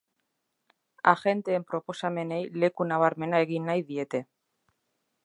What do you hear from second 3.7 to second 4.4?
nahi diete.